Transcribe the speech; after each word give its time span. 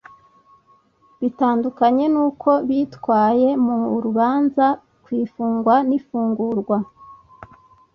Bitandukanye 1.21 2.05
n’uko 2.13 2.49
bitwaye 2.67 3.49
mu 3.65 3.77
rubanza 4.05 4.65
ku 5.03 5.09
ifungwa 5.23 5.75
n’ifungurwa 5.89 6.77